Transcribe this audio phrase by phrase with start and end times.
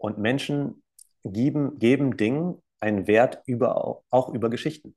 [0.00, 0.82] Und Menschen
[1.24, 4.96] geben, geben Dingen einen Wert über, auch über Geschichten.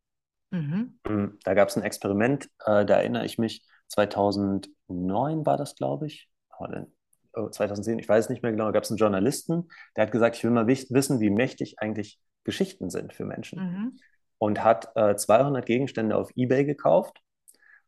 [0.52, 0.98] Mhm.
[1.06, 6.08] Mm, da gab es ein Experiment, äh, da erinnere ich mich, 2009 war das, glaube
[6.08, 6.30] ich.
[7.34, 9.68] 2010, ich weiß es nicht mehr genau, da gab es einen Journalisten,
[9.98, 13.60] der hat gesagt, ich will mal wissen, wie mächtig eigentlich Geschichten sind für Menschen.
[13.60, 13.98] Mhm.
[14.38, 17.22] Und hat äh, 200 Gegenstände auf Ebay gekauft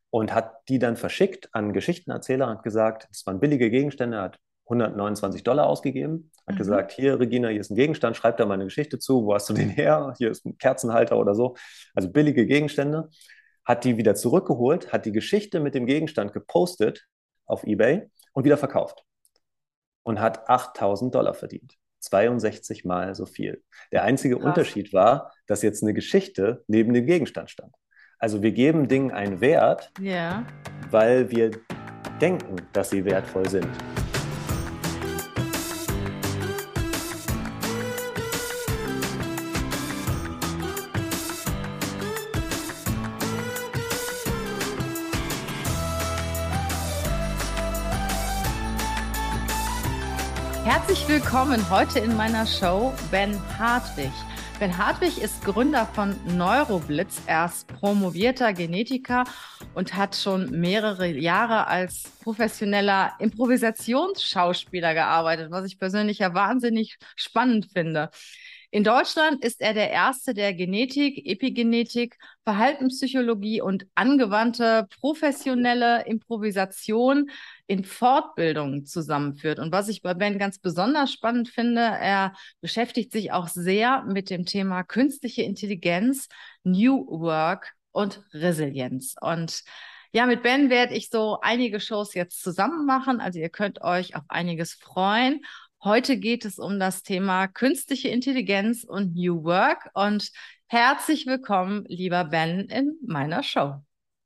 [0.10, 5.44] und hat die dann verschickt an Geschichtenerzähler und gesagt, das waren billige Gegenstände, hat 129
[5.44, 6.60] Dollar ausgegeben, hat mhm.
[6.60, 9.50] gesagt, hier Regina, hier ist ein Gegenstand, schreib da mal eine Geschichte zu, wo hast
[9.50, 10.14] du den her?
[10.18, 11.56] Hier ist ein Kerzenhalter oder so.
[11.94, 13.10] Also billige Gegenstände.
[13.64, 17.08] Hat die wieder zurückgeholt, hat die Geschichte mit dem Gegenstand gepostet
[17.48, 19.04] auf eBay und wieder verkauft.
[20.04, 21.74] Und hat 8000 Dollar verdient.
[22.02, 23.64] 62 Mal so viel.
[23.92, 24.46] Der einzige Krass.
[24.46, 27.74] Unterschied war, dass jetzt eine Geschichte neben dem Gegenstand stand.
[28.20, 30.46] Also wir geben Dingen einen Wert, ja.
[30.92, 31.52] weil wir
[32.22, 33.68] denken, dass sie wertvoll sind.
[50.66, 54.10] Herzlich willkommen heute in meiner Show Ben Hartwig.
[54.58, 57.22] Ben Hartwig ist Gründer von Neuroblitz.
[57.28, 59.26] Er ist promovierter Genetiker
[59.76, 67.68] und hat schon mehrere Jahre als professioneller Improvisationsschauspieler gearbeitet, was ich persönlich ja wahnsinnig spannend
[67.72, 68.10] finde.
[68.72, 77.30] In Deutschland ist er der Erste, der Genetik, Epigenetik, Verhaltenspsychologie und angewandte professionelle Improvisation
[77.68, 79.60] in Fortbildungen zusammenführt.
[79.60, 84.30] Und was ich bei Ben ganz besonders spannend finde, er beschäftigt sich auch sehr mit
[84.30, 86.28] dem Thema künstliche Intelligenz,
[86.64, 89.16] New Work und Resilienz.
[89.20, 89.64] Und
[90.12, 93.20] ja, mit Ben werde ich so einige Shows jetzt zusammen machen.
[93.20, 95.42] Also ihr könnt euch auf einiges freuen.
[95.84, 99.90] Heute geht es um das Thema künstliche Intelligenz und New Work.
[99.94, 100.32] Und
[100.68, 103.76] herzlich willkommen, lieber Ben, in meiner Show.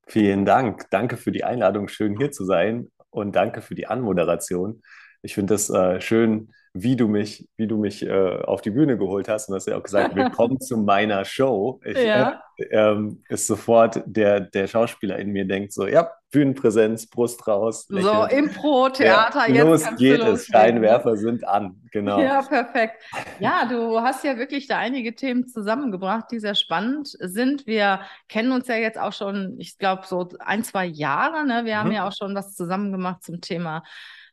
[0.08, 0.90] Vielen Dank.
[0.90, 1.88] Danke für die Einladung.
[1.88, 2.90] Schön hier zu sein.
[3.12, 4.81] Und danke für die Anmoderation.
[5.22, 8.97] Ich finde es äh, schön, wie du mich, wie du mich äh, auf die Bühne
[8.97, 9.50] geholt hast.
[9.50, 11.80] Und hast ja auch gesagt, willkommen zu meiner Show.
[11.84, 12.42] Ich, ja.
[12.58, 17.88] äh, ähm, ist sofort der, der Schauspieler in mir denkt so, ja, Bühnenpräsenz, Brust raus.
[17.90, 18.13] Lächeln.
[18.13, 22.19] So, Impro, Theater, ja, jetzt Los geht es, Scheinwerfer sind an, genau.
[22.19, 23.01] Ja, perfekt.
[23.40, 27.66] Ja, du hast ja wirklich da einige Themen zusammengebracht, die sehr spannend sind.
[27.66, 31.45] Wir kennen uns ja jetzt auch schon, ich glaube, so ein, zwei Jahre.
[31.45, 31.66] Ne?
[31.66, 31.79] Wir mhm.
[31.79, 33.84] haben ja auch schon was zusammen gemacht zum Thema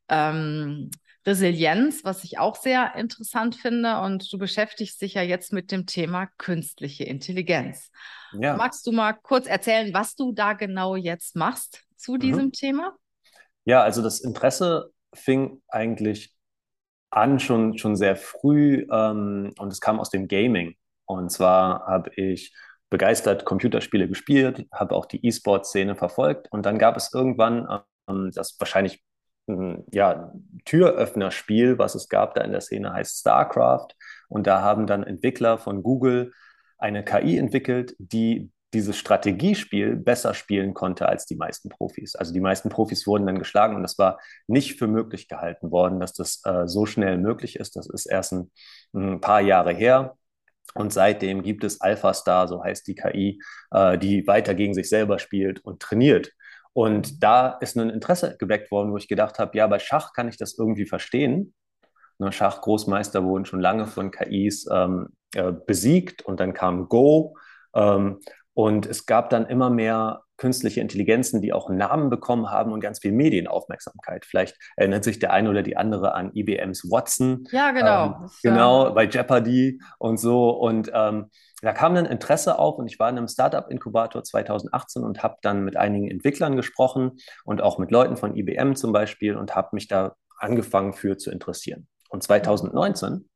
[0.09, 0.91] ähm,
[1.25, 4.01] Resilienz, was ich auch sehr interessant finde.
[4.01, 7.91] Und du beschäftigst dich ja jetzt mit dem Thema künstliche Intelligenz.
[8.33, 8.55] Ja.
[8.55, 12.21] Magst du mal kurz erzählen, was du da genau jetzt machst zu mhm.
[12.21, 12.53] diesem mhm.
[12.53, 12.97] Thema?
[13.65, 16.35] Ja, also das Interesse fing eigentlich
[17.11, 20.77] an schon, schon sehr früh ähm, und es kam aus dem Gaming.
[21.07, 22.55] Und zwar habe ich
[22.91, 28.57] begeistert Computerspiele gespielt, habe auch die E-Sport-Szene verfolgt und dann gab es irgendwann ähm, das
[28.59, 29.03] wahrscheinlich
[29.93, 30.33] ja,
[30.65, 33.89] Türöffnerspiel, was es gab da in der Szene, heißt StarCraft.
[34.29, 36.33] Und da haben dann Entwickler von Google
[36.79, 42.15] eine KI entwickelt, die dieses Strategiespiel besser spielen konnte als die meisten Profis.
[42.15, 45.99] Also die meisten Profis wurden dann geschlagen und das war nicht für möglich gehalten worden,
[45.99, 47.75] dass das äh, so schnell möglich ist.
[47.77, 48.53] Das ist erst ein,
[48.95, 50.17] ein, paar Jahre her.
[50.75, 55.19] Und seitdem gibt es AlphaStar, so heißt die KI, äh, die weiter gegen sich selber
[55.19, 56.33] spielt und trainiert.
[56.75, 60.29] Und da ist ein Interesse geweckt worden, wo ich gedacht habe, ja, bei Schach kann
[60.29, 61.55] ich das irgendwie verstehen.
[62.19, 67.39] Ne, Schachgroßmeister wurden schon lange von KIs ähm, äh, besiegt und dann kam Go.
[67.75, 68.21] Ähm,
[68.57, 73.01] und es gab dann immer mehr künstliche Intelligenzen, die auch Namen bekommen haben und ganz
[73.01, 74.25] viel Medienaufmerksamkeit.
[74.25, 77.47] Vielleicht erinnert sich der eine oder die andere an IBMs Watson.
[77.51, 78.07] Ja, genau.
[78.07, 80.49] Ähm, genau, bei Jeopardy und so.
[80.49, 81.27] Und ähm,
[81.61, 85.63] da kam dann Interesse auf und ich war in einem Startup-Inkubator 2018 und habe dann
[85.63, 89.87] mit einigen Entwicklern gesprochen und auch mit Leuten von IBM zum Beispiel und habe mich
[89.87, 91.89] da angefangen für zu interessieren.
[92.09, 93.29] Und 2019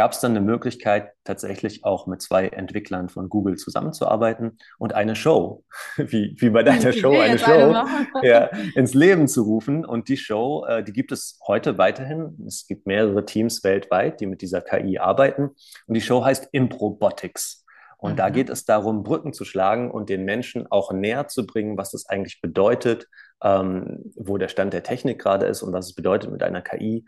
[0.00, 5.14] gab es dann eine Möglichkeit, tatsächlich auch mit zwei Entwicklern von Google zusammenzuarbeiten und eine
[5.14, 5.62] Show,
[5.98, 7.74] wie, wie bei deiner Show, eine Show
[8.22, 9.84] ja, ins Leben zu rufen.
[9.84, 12.42] Und die Show, äh, die gibt es heute weiterhin.
[12.46, 15.50] Es gibt mehrere Teams weltweit, die mit dieser KI arbeiten.
[15.86, 17.66] Und die Show heißt Improbotics.
[17.98, 18.16] Und mhm.
[18.16, 21.90] da geht es darum, Brücken zu schlagen und den Menschen auch näher zu bringen, was
[21.90, 23.06] das eigentlich bedeutet,
[23.42, 27.04] ähm, wo der Stand der Technik gerade ist und was es bedeutet, mit einer KI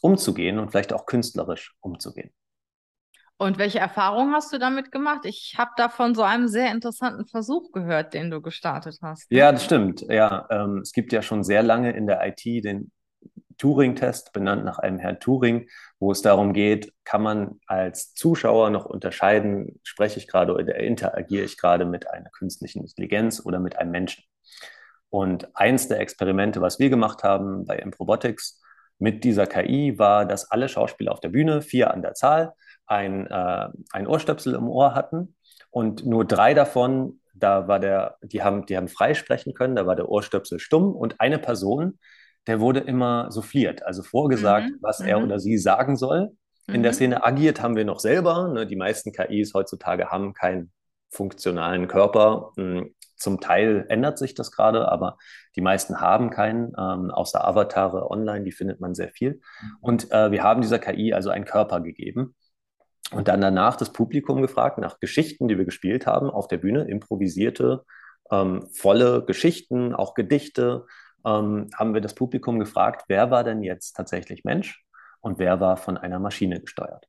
[0.00, 2.30] umzugehen und vielleicht auch künstlerisch umzugehen.
[3.38, 5.24] Und welche Erfahrungen hast du damit gemacht?
[5.24, 9.30] Ich habe da von so einem sehr interessanten Versuch gehört, den du gestartet hast.
[9.30, 9.38] Ne?
[9.38, 10.02] Ja, das stimmt.
[10.02, 12.92] Ja, ähm, es gibt ja schon sehr lange in der IT den
[13.58, 15.68] Turing-Test, benannt nach einem Herrn Turing,
[15.98, 21.44] wo es darum geht, kann man als Zuschauer noch unterscheiden, spreche ich gerade oder interagiere
[21.44, 24.24] ich gerade mit einer künstlichen Intelligenz oder mit einem Menschen.
[25.10, 28.62] Und eins der Experimente, was wir gemacht haben bei Improbotics
[29.02, 32.52] mit dieser KI, war, dass alle Schauspieler auf der Bühne, vier an der Zahl,
[32.86, 35.34] ein, äh, ein Ohrstöpsel im Ohr hatten
[35.70, 39.86] und nur drei davon, da war der, die haben, die haben frei sprechen können, da
[39.86, 41.98] war der Ohrstöpsel stumm und eine Person,
[42.46, 44.78] der wurde immer souffliert, also vorgesagt, mhm.
[44.80, 45.24] was er mhm.
[45.24, 46.30] oder sie sagen soll.
[46.68, 46.82] In mhm.
[46.84, 48.52] der Szene agiert haben wir noch selber.
[48.52, 48.66] Ne?
[48.68, 50.70] Die meisten KIs heutzutage haben keinen
[51.12, 52.52] funktionalen Körper.
[52.56, 55.16] Hm, zum Teil ändert sich das gerade, aber
[55.54, 59.34] die meisten haben keinen, ähm, außer Avatare online, die findet man sehr viel.
[59.34, 59.76] Mhm.
[59.80, 62.34] Und äh, wir haben dieser KI also einen Körper gegeben
[63.12, 66.84] und dann danach das Publikum gefragt nach Geschichten, die wir gespielt haben auf der Bühne,
[66.84, 67.84] improvisierte,
[68.30, 70.86] ähm, volle Geschichten, auch Gedichte.
[71.24, 74.84] Ähm, haben wir das Publikum gefragt, wer war denn jetzt tatsächlich Mensch
[75.20, 77.06] und wer war von einer Maschine gesteuert.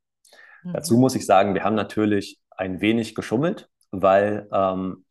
[0.63, 0.73] Mhm.
[0.73, 5.05] Dazu muss ich sagen, wir haben natürlich ein wenig geschummelt, weil ähm,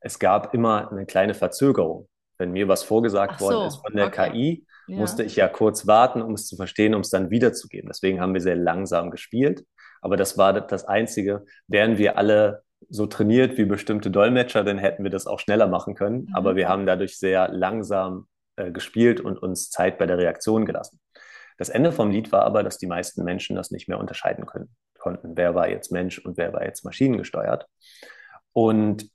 [0.00, 2.08] es gab immer eine kleine Verzögerung.
[2.38, 4.30] Wenn mir was vorgesagt so, worden ist von der okay.
[4.30, 4.96] KI, ja.
[4.98, 7.88] musste ich ja kurz warten, um es zu verstehen, um es dann wiederzugeben.
[7.88, 9.64] Deswegen haben wir sehr langsam gespielt.
[10.02, 11.44] Aber das war das Einzige.
[11.66, 15.94] Wären wir alle so trainiert wie bestimmte Dolmetscher, dann hätten wir das auch schneller machen
[15.94, 16.26] können.
[16.26, 16.34] Mhm.
[16.34, 21.00] Aber wir haben dadurch sehr langsam äh, gespielt und uns Zeit bei der Reaktion gelassen.
[21.58, 24.68] Das Ende vom Lied war aber, dass die meisten Menschen das nicht mehr unterscheiden können,
[24.98, 25.36] konnten.
[25.36, 27.66] Wer war jetzt Mensch und wer war jetzt maschinengesteuert?
[28.56, 29.10] Und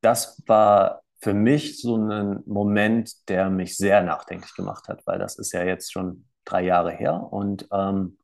[0.00, 5.38] das war für mich so ein Moment, der mich sehr nachdenklich gemacht hat, weil das
[5.38, 8.18] ist ja jetzt schon drei Jahre her und ähm,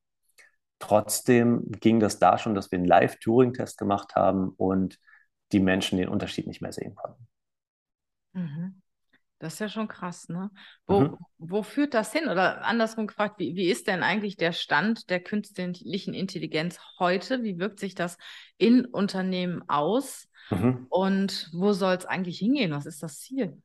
[0.80, 4.98] trotzdem ging das da schon, dass wir einen Live-Turing-Test gemacht haben und
[5.52, 7.28] die Menschen den Unterschied nicht mehr sehen konnten.
[8.32, 8.82] Mhm.
[9.38, 10.50] Das ist ja schon krass, ne?
[10.86, 11.16] Wo, mhm.
[11.38, 12.28] wo führt das hin?
[12.28, 17.44] Oder andersrum gefragt, wie, wie ist denn eigentlich der Stand der künstlichen Intelligenz heute?
[17.44, 18.18] Wie wirkt sich das
[18.56, 20.28] in Unternehmen aus?
[20.50, 20.86] Mhm.
[20.88, 22.72] Und wo soll es eigentlich hingehen?
[22.72, 23.62] Was ist das Ziel?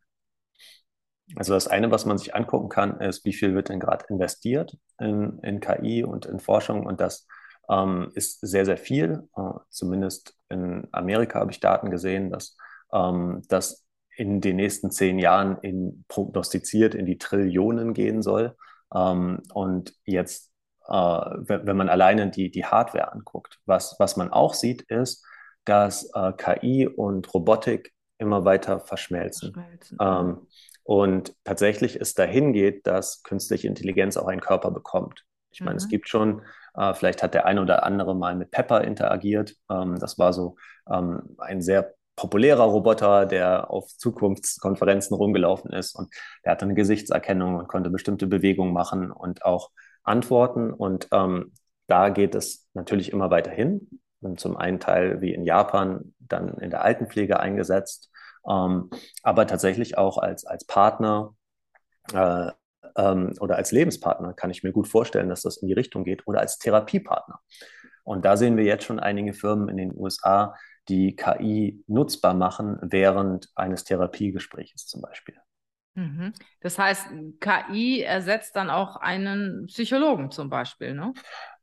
[1.36, 4.78] Also das eine, was man sich angucken kann, ist, wie viel wird denn gerade investiert
[5.00, 7.25] in, in KI und in Forschung und das
[7.70, 9.28] ähm, ist sehr, sehr viel.
[9.36, 12.58] Äh, zumindest in Amerika habe ich Daten gesehen, dass
[12.92, 13.84] ähm, das
[14.18, 18.56] in den nächsten zehn Jahren in, prognostiziert in die Trillionen gehen soll.
[18.94, 20.51] Ähm, und jetzt,
[20.88, 25.25] äh, wenn, wenn, man alleine die, die Hardware anguckt, was, was man auch sieht, ist,
[25.65, 29.54] dass äh, KI und Robotik immer weiter verschmelzen.
[29.54, 29.98] verschmelzen.
[30.01, 30.48] Ähm,
[30.83, 35.24] und tatsächlich es dahin geht, dass künstliche Intelligenz auch einen Körper bekommt.
[35.51, 35.77] Ich meine, mhm.
[35.77, 36.42] es gibt schon,
[36.75, 39.56] äh, vielleicht hat der eine oder andere mal mit Pepper interagiert.
[39.71, 40.57] Ähm, das war so
[40.92, 41.94] ähm, ein sehr
[42.24, 46.08] populärer Roboter, der auf Zukunftskonferenzen rumgelaufen ist und
[46.46, 49.72] der hatte eine Gesichtserkennung und konnte bestimmte Bewegungen machen und auch
[50.04, 50.72] antworten.
[50.72, 51.52] Und ähm,
[51.88, 54.00] da geht es natürlich immer weiter hin.
[54.38, 58.10] Zum einen Teil wie in Japan dann in der Altenpflege eingesetzt,
[58.50, 58.90] ähm,
[59.22, 61.36] aber tatsächlich auch als, als Partner
[62.14, 62.52] äh,
[62.96, 66.25] ähm, oder als Lebenspartner kann ich mir gut vorstellen, dass das in die Richtung geht
[66.25, 67.42] oder als Therapiepartner.
[68.06, 70.56] Und da sehen wir jetzt schon einige Firmen in den USA,
[70.89, 75.35] die KI nutzbar machen während eines Therapiegespräches zum Beispiel.
[75.95, 76.33] Mhm.
[76.62, 77.07] Das heißt,
[77.39, 81.13] KI ersetzt dann auch einen Psychologen zum Beispiel, ne?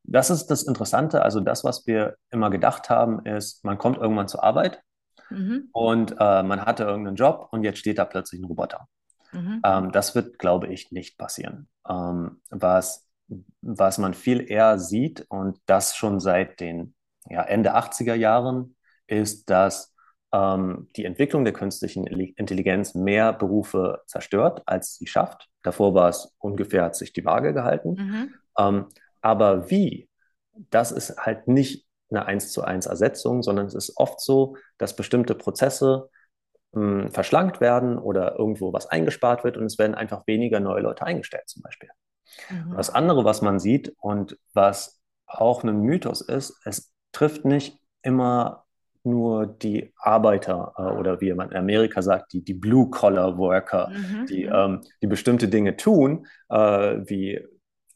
[0.04, 1.22] Das ist das Interessante.
[1.22, 4.82] Also das, was wir immer gedacht haben, ist, man kommt irgendwann zur Arbeit
[5.28, 5.68] mhm.
[5.72, 8.88] und äh, man hatte irgendeinen Job und jetzt steht da plötzlich ein Roboter.
[9.32, 9.60] Mhm.
[9.64, 11.68] Ähm, das wird, glaube ich, nicht passieren.
[11.88, 13.08] Ähm, was,
[13.60, 16.94] was man viel eher sieht und das schon seit den
[17.28, 18.76] ja, Ende 80er Jahren
[19.10, 19.94] ist, dass
[20.32, 25.48] ähm, die Entwicklung der künstlichen Intelligenz mehr Berufe zerstört, als sie schafft.
[25.62, 27.94] Davor war es ungefähr, hat sich die Waage gehalten.
[27.94, 28.34] Mhm.
[28.58, 28.86] Ähm,
[29.20, 30.08] aber wie,
[30.70, 34.96] das ist halt nicht eine 1 zu 1 Ersetzung, sondern es ist oft so, dass
[34.96, 36.08] bestimmte Prozesse
[36.72, 40.82] mh, hm, verschlankt werden oder irgendwo was eingespart wird und es werden einfach weniger neue
[40.82, 41.90] Leute eingestellt zum Beispiel.
[42.50, 42.74] Mhm.
[42.76, 48.64] Das andere, was man sieht und was auch ein Mythos ist, es trifft nicht immer
[49.02, 54.26] nur die Arbeiter äh, oder wie man in Amerika sagt, die, die Blue-Collar-Worker, mhm.
[54.26, 54.52] die, mhm.
[54.54, 57.40] ähm, die bestimmte Dinge tun, äh, wie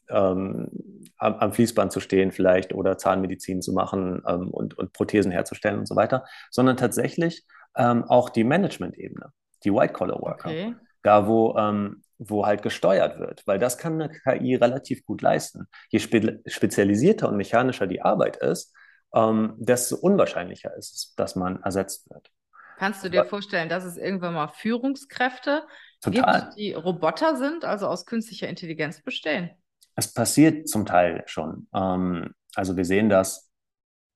[0.09, 0.69] ähm,
[1.17, 5.79] am, am, Fließband zu stehen vielleicht oder Zahnmedizin zu machen ähm, und, und Prothesen herzustellen
[5.79, 7.45] und so weiter, sondern tatsächlich
[7.75, 9.31] ähm, auch die Management-Ebene,
[9.63, 10.75] die White-Collar-Worker, okay.
[11.01, 15.67] da wo, ähm, wo halt gesteuert wird, weil das kann eine KI relativ gut leisten.
[15.89, 18.73] Je spe spezialisierter und mechanischer die Arbeit ist,
[19.15, 22.29] ähm, desto unwahrscheinlicher ist es, dass man ersetzt wird.
[22.77, 25.63] Kannst du dir vorstellen, dass es irgendwann mal Führungskräfte
[26.01, 26.41] Total.
[26.41, 29.49] Gibt, die Roboter sind, also aus künstlicher Intelligenz bestehen.
[29.95, 31.67] Es passiert zum Teil schon.
[31.73, 33.49] Ähm, also wir sehen das,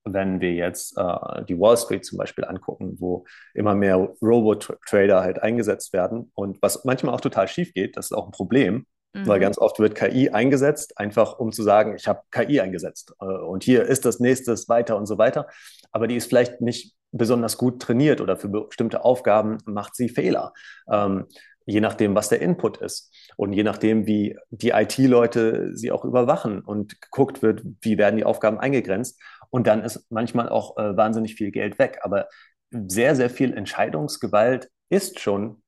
[0.04, 5.42] wenn wir jetzt äh, die Wall Street zum Beispiel angucken, wo immer mehr Robot-Trader halt
[5.42, 9.28] eingesetzt werden und was manchmal auch total schief geht, das ist auch ein Problem, mhm.
[9.28, 13.26] weil ganz oft wird KI eingesetzt, einfach um zu sagen, ich habe KI eingesetzt äh,
[13.26, 15.48] und hier ist das nächstes weiter und so weiter.
[15.92, 20.54] Aber die ist vielleicht nicht besonders gut trainiert oder für bestimmte Aufgaben macht sie Fehler.
[20.92, 21.26] Ähm,
[21.66, 26.62] je nachdem, was der Input ist und je nachdem, wie die IT-Leute sie auch überwachen
[26.62, 29.22] und geguckt wird, wie werden die Aufgaben eingegrenzt.
[29.52, 32.00] Und dann ist manchmal auch äh, wahnsinnig viel Geld weg.
[32.02, 32.28] Aber
[32.72, 35.62] sehr, sehr viel Entscheidungsgewalt ist schon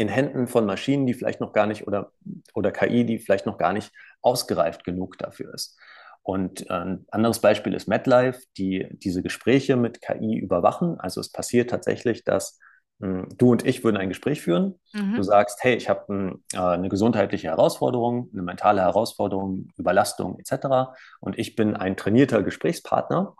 [0.00, 2.12] in Händen von Maschinen, die vielleicht noch gar nicht oder,
[2.54, 3.92] oder KI, die vielleicht noch gar nicht
[4.22, 5.78] ausgereift genug dafür ist.
[6.22, 10.98] Und äh, ein anderes Beispiel ist MetLife, die diese Gespräche mit KI überwachen.
[10.98, 12.58] Also es passiert tatsächlich, dass
[13.00, 14.78] du und ich würden ein Gespräch führen.
[14.92, 15.16] Mhm.
[15.16, 20.92] Du sagst, hey, ich habe hm, äh, eine gesundheitliche Herausforderung, eine mentale Herausforderung, Überlastung etc.
[21.20, 23.34] Und ich bin ein trainierter Gesprächspartner,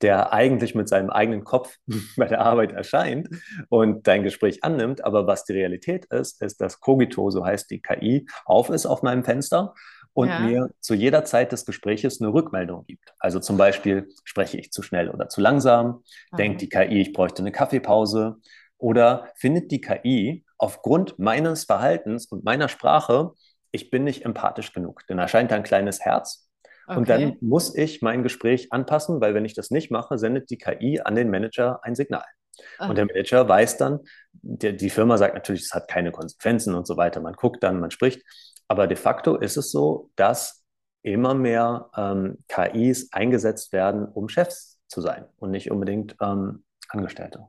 [0.00, 1.76] der eigentlich mit seinem eigenen Kopf
[2.16, 3.28] bei der Arbeit erscheint
[3.68, 5.04] und dein Gespräch annimmt.
[5.04, 9.02] Aber was die Realität ist, ist, dass Cogito, so heißt die KI, auf ist auf
[9.02, 9.74] meinem Fenster
[10.14, 10.40] und ja.
[10.40, 13.14] mir zu jeder Zeit des Gespräches eine Rückmeldung gibt.
[13.18, 16.02] Also zum Beispiel spreche ich zu schnell oder zu langsam,
[16.32, 16.36] mhm.
[16.36, 18.36] denkt die KI, ich bräuchte eine Kaffeepause
[18.82, 23.30] oder findet die KI aufgrund meines Verhaltens und meiner Sprache,
[23.70, 25.02] ich bin nicht empathisch genug.
[25.06, 26.48] Dann erscheint da ein kleines Herz.
[26.88, 26.98] Okay.
[26.98, 30.58] Und dann muss ich mein Gespräch anpassen, weil wenn ich das nicht mache, sendet die
[30.58, 32.24] KI an den Manager ein Signal.
[32.78, 32.88] Ach.
[32.88, 34.00] Und der Manager weiß dann,
[34.32, 37.20] der, die Firma sagt natürlich, es hat keine Konsequenzen und so weiter.
[37.20, 38.22] Man guckt dann, man spricht.
[38.66, 40.64] Aber de facto ist es so, dass
[41.02, 47.46] immer mehr ähm, KIs eingesetzt werden, um Chefs zu sein und nicht unbedingt ähm, Angestellte.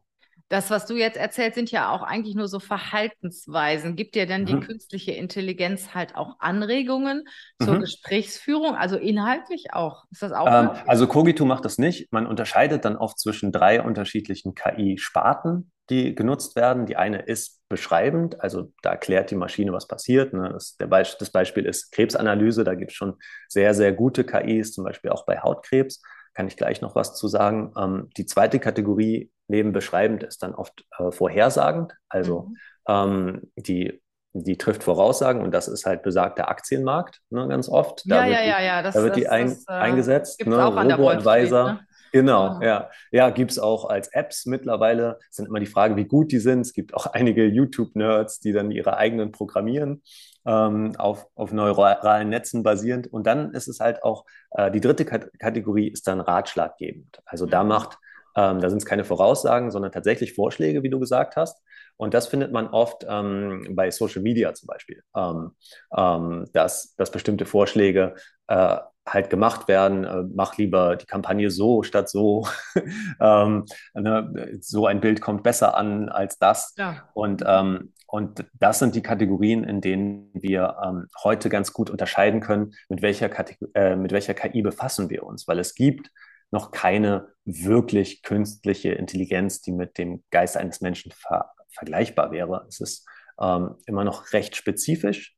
[0.53, 3.95] Das, was du jetzt erzählst, sind ja auch eigentlich nur so Verhaltensweisen.
[3.95, 4.45] Gibt dir denn mhm.
[4.45, 7.23] die künstliche Intelligenz halt auch Anregungen
[7.59, 7.79] zur mhm.
[7.79, 10.03] Gesprächsführung, also inhaltlich auch?
[10.11, 10.45] Ist das auch?
[10.47, 12.13] Ähm, also Cogito macht das nicht.
[12.13, 16.85] Man unterscheidet dann oft zwischen drei unterschiedlichen KI-Sparten, die genutzt werden.
[16.85, 20.33] Die eine ist beschreibend, also da erklärt die Maschine, was passiert.
[20.33, 20.51] Ne?
[20.53, 22.63] Das, Be das Beispiel ist Krebsanalyse.
[22.63, 23.15] Da gibt es schon
[23.47, 25.99] sehr, sehr gute KIs, zum Beispiel auch bei Hautkrebs
[26.33, 27.71] kann ich gleich noch was zu sagen.
[27.77, 31.93] Ähm, die zweite Kategorie neben beschreibend ist dann oft äh, vorhersagend.
[32.09, 32.57] Also mhm.
[32.87, 34.01] ähm, die,
[34.33, 38.03] die trifft Voraussagen und das ist halt besagter Aktienmarkt ne, ganz oft.
[38.05, 38.81] Da ja, ja, ja, ja.
[38.81, 40.45] Das, da wird das, die ein, das, äh, eingesetzt.
[40.45, 41.73] Ne, auch an der Advisor.
[41.73, 41.79] Ne?
[42.13, 42.67] Genau, ja.
[42.67, 45.17] Ja, ja gibt es auch als Apps mittlerweile.
[45.29, 46.61] Es sind immer die Frage, wie gut die sind.
[46.61, 50.03] Es gibt auch einige YouTube-Nerds, die dann ihre eigenen programmieren,
[50.45, 53.07] ähm, auf, auf neuralen Netzen basierend.
[53.07, 57.19] Und dann ist es halt auch, äh, die dritte K Kategorie ist dann ratschlaggebend.
[57.25, 57.51] Also mhm.
[57.51, 57.97] da macht
[58.35, 61.61] ähm, da sind es keine Voraussagen, sondern tatsächlich Vorschläge, wie du gesagt hast.
[61.97, 65.51] Und das findet man oft ähm, bei Social Media zum Beispiel, ähm,
[65.95, 68.15] ähm, dass, dass bestimmte Vorschläge
[68.47, 70.03] äh, halt gemacht werden.
[70.03, 72.47] Äh, mach lieber die Kampagne so statt so.
[73.19, 76.73] ähm, ne, so ein Bild kommt besser an als das.
[76.77, 77.09] Ja.
[77.13, 82.41] Und, ähm, und das sind die Kategorien, in denen wir ähm, heute ganz gut unterscheiden
[82.41, 83.29] können, mit welcher,
[83.73, 85.47] äh, mit welcher KI befassen wir uns.
[85.47, 86.11] Weil es gibt
[86.51, 92.65] noch keine wirklich künstliche Intelligenz, die mit dem Geist eines Menschen ver vergleichbar wäre.
[92.69, 93.07] Es ist
[93.41, 95.35] ähm, immer noch recht spezifisch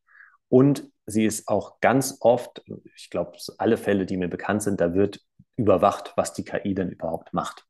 [0.56, 2.64] und sie ist auch ganz oft,
[2.96, 5.20] ich glaube, alle Fälle, die mir bekannt sind, da wird
[5.58, 7.66] überwacht, was die KI denn überhaupt macht.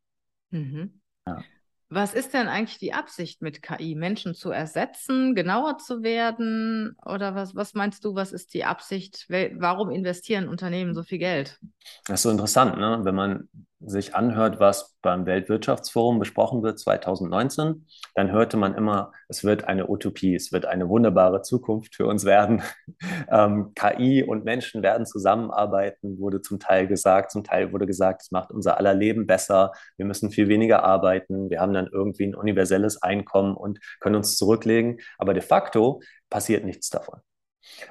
[0.51, 1.01] Mhm.
[1.25, 1.43] Ja.
[1.89, 3.95] Was ist denn eigentlich die Absicht mit KI?
[3.95, 6.95] Menschen zu ersetzen, genauer zu werden?
[7.03, 9.25] Oder was, was meinst du, was ist die Absicht?
[9.29, 11.59] Warum investieren Unternehmen so viel Geld?
[12.05, 12.99] Das ist so interessant, ne?
[13.01, 19.43] wenn man sich anhört, was beim Weltwirtschaftsforum besprochen wird 2019, dann hörte man immer, es
[19.43, 22.63] wird eine Utopie, es wird eine wunderbare Zukunft für uns werden.
[23.29, 27.31] ähm, KI und Menschen werden zusammenarbeiten, wurde zum Teil gesagt.
[27.31, 29.73] Zum Teil wurde gesagt, es macht unser aller Leben besser.
[29.97, 31.49] Wir müssen viel weniger arbeiten.
[31.49, 34.99] Wir haben dann irgendwie ein universelles Einkommen und können uns zurücklegen.
[35.17, 37.19] Aber de facto passiert nichts davon.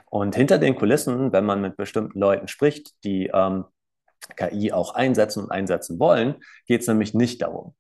[0.07, 3.65] Und hinter den Kulissen, wenn man mit bestimmten Leuten spricht, die ähm,
[4.37, 7.75] KI auch einsetzen und einsetzen wollen, geht es nämlich nicht darum.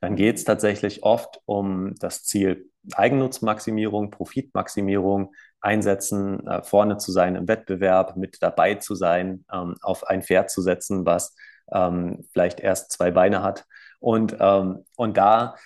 [0.00, 7.34] Dann geht es tatsächlich oft um das Ziel Eigennutzmaximierung, Profitmaximierung, einsetzen, äh, vorne zu sein
[7.34, 11.34] im Wettbewerb, mit dabei zu sein, ähm, auf ein Pferd zu setzen, was
[11.72, 13.64] ähm, vielleicht erst zwei Beine hat.
[13.98, 15.56] Und, ähm, und da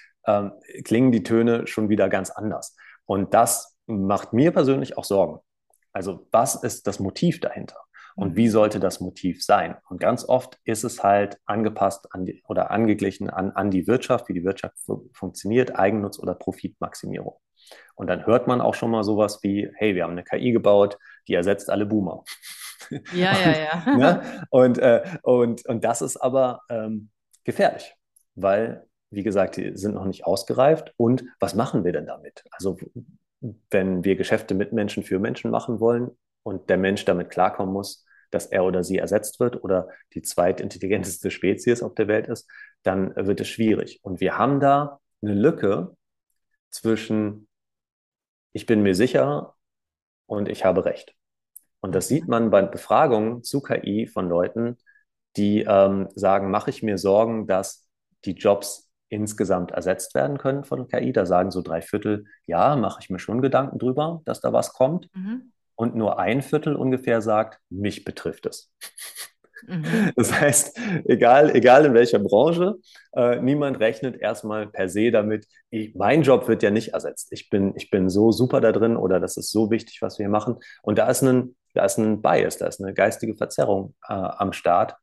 [0.85, 2.77] klingen die Töne schon wieder ganz anders.
[3.05, 5.41] Und das macht mir persönlich auch Sorgen.
[5.93, 7.77] Also was ist das Motiv dahinter?
[8.17, 9.77] Und wie sollte das Motiv sein?
[9.89, 14.29] Und ganz oft ist es halt angepasst an die, oder angeglichen an, an die Wirtschaft,
[14.29, 17.37] wie die Wirtschaft fu funktioniert, Eigennutz oder Profitmaximierung.
[17.95, 20.99] Und dann hört man auch schon mal sowas wie, hey, wir haben eine KI gebaut,
[21.29, 22.25] die ersetzt alle Boomer.
[23.13, 23.97] Ja, ja, ja.
[23.97, 24.47] ne?
[24.51, 27.11] und, äh, und, und das ist aber ähm,
[27.45, 27.95] gefährlich,
[28.35, 30.93] weil, wie gesagt, die sind noch nicht ausgereift.
[30.97, 32.43] Und was machen wir denn damit?
[32.51, 32.79] Also,
[33.71, 36.11] wenn wir Geschäfte mit Menschen für Menschen machen wollen
[36.43, 41.31] und der Mensch damit klarkommen muss, dass er oder sie ersetzt wird oder die zweitintelligenteste
[41.31, 42.49] Spezies auf der Welt ist,
[42.83, 44.01] dann wird es schwierig.
[44.03, 45.97] Und wir haben da eine Lücke
[46.71, 47.49] zwischen
[48.53, 49.55] ich bin mir sicher
[50.27, 51.15] und ich habe recht.
[51.81, 54.77] Und das sieht man bei Befragungen zu KI von Leuten,
[55.37, 57.89] die ähm, sagen, mache ich mir Sorgen, dass
[58.25, 61.13] die Jobs insgesamt ersetzt werden können von KI.
[61.13, 64.73] Da sagen so drei Viertel, ja, mache ich mir schon Gedanken drüber, dass da was
[64.73, 65.09] kommt.
[65.15, 65.53] Mhm.
[65.81, 68.71] Und nur ein Viertel ungefähr sagt, mich betrifft es.
[69.67, 70.13] Mhm.
[70.15, 72.75] Das heißt, egal, egal in welcher Branche,
[73.15, 77.29] äh, niemand rechnet erstmal per se damit, ich, mein Job wird ja nicht ersetzt.
[77.33, 80.25] Ich bin, ich bin so super da drin oder das ist so wichtig, was wir
[80.25, 80.59] hier machen.
[80.83, 84.53] Und da ist ein, da ist ein Bias, da ist eine geistige Verzerrung äh, am
[84.53, 84.97] Start,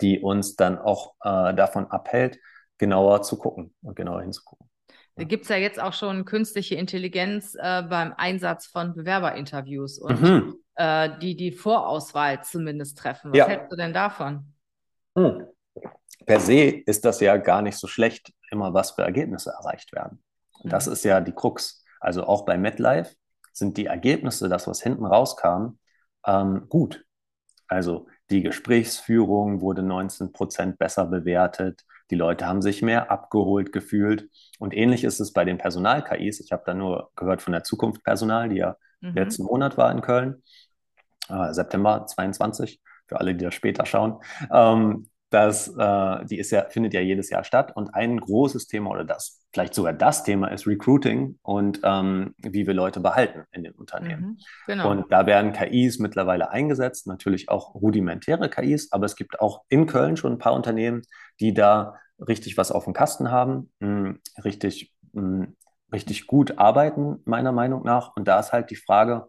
[0.00, 2.40] die uns dann auch äh, davon abhält,
[2.78, 4.68] genauer zu gucken und genauer hinzugucken.
[5.16, 10.20] Da gibt es ja jetzt auch schon künstliche Intelligenz äh, beim Einsatz von Bewerberinterviews und
[10.20, 10.56] mhm.
[10.74, 13.30] äh, die die Vorauswahl zumindest treffen.
[13.30, 13.46] Was ja.
[13.46, 14.52] hältst du denn davon?
[15.16, 15.46] Hm.
[16.26, 20.22] Per se ist das ja gar nicht so schlecht, immer was für Ergebnisse erreicht werden.
[20.62, 20.70] Mhm.
[20.70, 21.84] Das ist ja die Krux.
[22.00, 23.14] Also auch bei MetLife
[23.52, 25.78] sind die Ergebnisse, das, was hinten rauskam,
[26.26, 27.04] ähm, gut.
[27.68, 31.84] Also die Gesprächsführung wurde 19 Prozent besser bewertet.
[32.10, 34.28] Die Leute haben sich mehr abgeholt gefühlt.
[34.58, 36.40] Und ähnlich ist es bei den Personal-KIs.
[36.40, 39.14] Ich habe da nur gehört von der Zukunft Personal, die ja mhm.
[39.14, 40.42] letzten Monat war in Köln,
[41.28, 44.20] äh, September 22, für alle, die da später schauen.
[44.52, 47.72] Ähm, das, äh, die ist ja, findet ja jedes Jahr statt.
[47.74, 52.66] Und ein großes Thema oder das, vielleicht sogar das Thema ist Recruiting und ähm, wie
[52.66, 54.22] wir Leute behalten in den Unternehmen.
[54.22, 54.90] Mhm, genau.
[54.90, 59.86] Und da werden KIs mittlerweile eingesetzt, natürlich auch rudimentäre KIs, aber es gibt auch in
[59.86, 61.02] Köln schon ein paar Unternehmen,
[61.40, 65.56] die da richtig was auf dem Kasten haben, mh, hm, richtig, mh, hm,
[65.92, 68.14] richtig gut arbeiten, meiner Meinung nach.
[68.16, 69.28] Und da ist halt die Frage,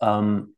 [0.00, 0.56] ähm,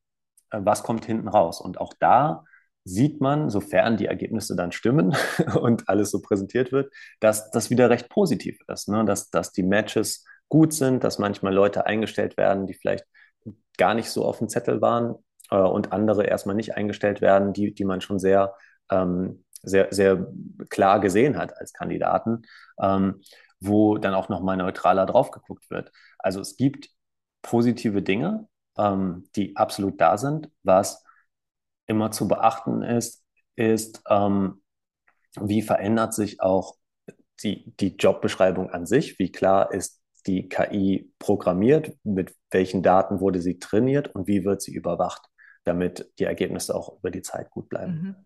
[0.50, 1.60] was kommt hinten raus?
[1.60, 2.44] Und auch da
[2.84, 5.14] sieht man, sofern die Ergebnisse dann stimmen
[5.60, 9.04] und alles so präsentiert wird, dass das wieder recht positiv ist, ne?
[9.04, 13.04] dass, dass die Matches gut sind, dass manchmal Leute eingestellt werden, die vielleicht
[13.76, 15.16] gar nicht so auf dem Zettel waren
[15.50, 18.54] äh, und andere erstmal nicht eingestellt werden, die, die man schon sehr,
[18.90, 20.26] ähm, sehr, sehr
[20.70, 22.42] klar gesehen hat als Kandidaten,
[22.80, 23.20] ähm,
[23.60, 25.92] wo dann auch nochmal neutraler drauf geguckt wird.
[26.18, 26.90] Also es gibt
[27.42, 31.04] positive Dinge, ähm, die absolut da sind, was
[31.88, 33.24] immer zu beachten ist,
[33.56, 34.62] ist, ähm,
[35.40, 36.76] wie verändert sich auch
[37.42, 43.40] die, die Jobbeschreibung an sich, wie klar ist die KI programmiert, mit welchen Daten wurde
[43.40, 45.22] sie trainiert und wie wird sie überwacht,
[45.64, 47.92] damit die Ergebnisse auch über die Zeit gut bleiben.
[47.92, 48.16] Mhm.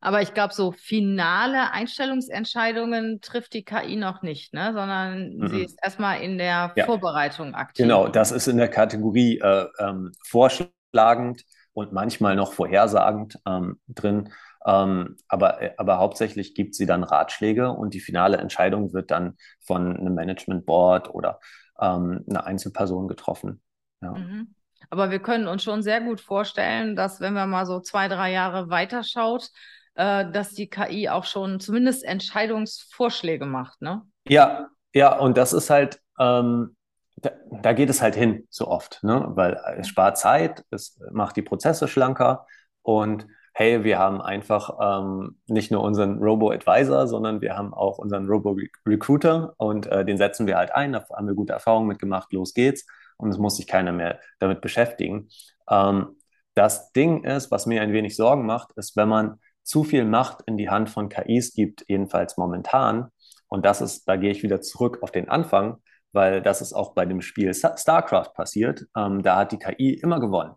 [0.00, 4.72] Aber ich glaube, so finale Einstellungsentscheidungen trifft die KI noch nicht, ne?
[4.74, 5.48] sondern mhm.
[5.48, 6.84] sie ist erstmal in der ja.
[6.84, 7.84] Vorbereitung aktiv.
[7.84, 11.42] Genau, das ist in der Kategorie äh, ähm, vorschlagend
[11.76, 14.32] und manchmal noch vorhersagend ähm, drin.
[14.64, 19.94] Ähm, aber, aber hauptsächlich gibt sie dann Ratschläge und die finale Entscheidung wird dann von
[19.94, 21.38] einem Management Board oder
[21.78, 23.60] ähm, einer Einzelperson getroffen.
[24.00, 24.12] Ja.
[24.12, 24.54] Mhm.
[24.88, 28.32] Aber wir können uns schon sehr gut vorstellen, dass wenn man mal so zwei, drei
[28.32, 29.50] Jahre weiterschaut,
[29.96, 34.00] äh, dass die KI auch schon zumindest Entscheidungsvorschläge macht, ne?
[34.26, 36.74] Ja, ja, und das ist halt, ähm,
[37.16, 37.30] da,
[37.62, 39.24] da, geht es halt hin so oft, ne?
[39.30, 42.46] weil es spart Zeit, es macht die Prozesse schlanker
[42.82, 48.28] und hey, wir haben einfach ähm, nicht nur unseren Robo-Advisor, sondern wir haben auch unseren
[48.28, 52.52] Robo-Recruiter und äh, den setzen wir halt ein, da haben wir gute Erfahrungen mitgemacht, los
[52.52, 52.84] geht's.
[53.16, 55.30] Und es muss sich keiner mehr damit beschäftigen.
[55.70, 56.16] Ähm,
[56.54, 60.42] das Ding ist, was mir ein wenig Sorgen macht, ist, wenn man zu viel Macht
[60.46, 63.08] in die Hand von KIs gibt, jedenfalls momentan,
[63.48, 65.78] und das ist, da gehe ich wieder zurück auf den Anfang,
[66.16, 68.86] weil das ist auch bei dem Spiel StarCraft passiert.
[68.96, 70.54] Ähm, da hat die KI immer gewonnen,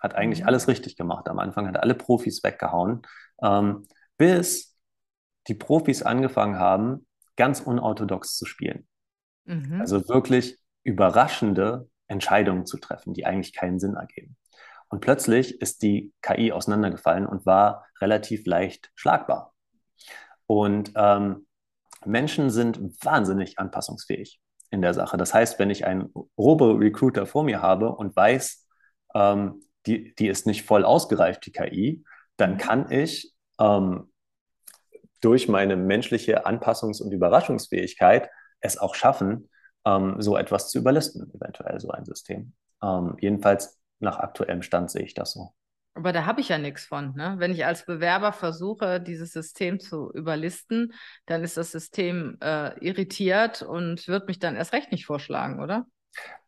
[0.00, 0.48] hat eigentlich mhm.
[0.48, 1.28] alles richtig gemacht.
[1.28, 3.02] Am Anfang hat alle Profis weggehauen,
[3.42, 4.76] ähm, bis
[5.46, 8.88] die Profis angefangen haben, ganz unorthodox zu spielen.
[9.44, 9.80] Mhm.
[9.80, 14.36] Also wirklich überraschende Entscheidungen zu treffen, die eigentlich keinen Sinn ergeben.
[14.88, 19.54] Und plötzlich ist die KI auseinandergefallen und war relativ leicht schlagbar.
[20.46, 21.46] Und ähm,
[22.04, 24.41] Menschen sind wahnsinnig anpassungsfähig
[24.72, 25.16] in der Sache.
[25.16, 28.66] Das heißt, wenn ich einen Robo-Recruiter vor mir habe und weiß,
[29.14, 32.04] ähm, die, die ist nicht voll ausgereift, die KI,
[32.36, 34.10] dann kann ich ähm,
[35.20, 38.30] durch meine menschliche Anpassungs- und Überraschungsfähigkeit
[38.60, 39.50] es auch schaffen,
[39.84, 42.54] ähm, so etwas zu überlisten, eventuell so ein System.
[42.82, 45.52] Ähm, jedenfalls nach aktuellem Stand sehe ich das so.
[45.94, 47.14] Aber da habe ich ja nichts von.
[47.14, 47.34] Ne?
[47.38, 50.92] Wenn ich als Bewerber versuche, dieses System zu überlisten,
[51.26, 55.86] dann ist das System äh, irritiert und wird mich dann erst recht nicht vorschlagen, oder?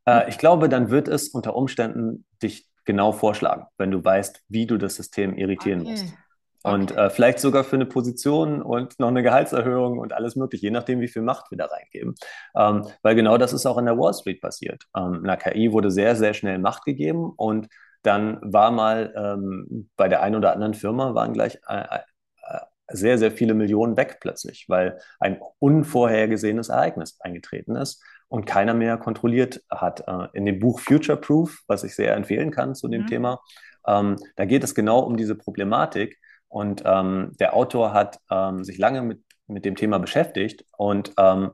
[0.07, 4.67] Äh, ich glaube, dann wird es unter Umständen dich genau vorschlagen, wenn du weißt, wie
[4.67, 5.91] du das System irritieren okay.
[5.91, 6.15] musst.
[6.63, 7.07] Und okay.
[7.07, 11.01] äh, vielleicht sogar für eine Position und noch eine Gehaltserhöhung und alles mögliche, je nachdem,
[11.01, 12.15] wie viel Macht wir da reingeben.
[12.57, 14.85] Ähm, weil genau das ist auch in der Wall Street passiert.
[14.97, 17.69] Ähm, einer KI wurde sehr, sehr schnell Macht gegeben und
[18.05, 23.19] dann war mal ähm, bei der einen oder anderen Firma waren gleich äh, äh, sehr,
[23.19, 29.63] sehr viele Millionen weg plötzlich, weil ein unvorhergesehenes Ereignis eingetreten ist und keiner mehr kontrolliert
[29.71, 30.07] hat.
[30.07, 33.07] Äh, in dem Buch Future Proof, was ich sehr empfehlen kann zu dem mhm.
[33.07, 33.41] Thema,
[33.87, 36.19] ähm, da geht es genau um diese Problematik,
[36.55, 41.51] und ähm, der Autor hat ähm, sich lange mit, mit dem Thema beschäftigt und, ähm,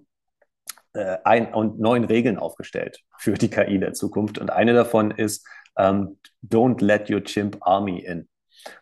[0.92, 4.36] äh, ein, und neun Regeln aufgestellt für die KI der Zukunft.
[4.36, 8.28] Und eine davon ist, ähm, don't let your chimp army in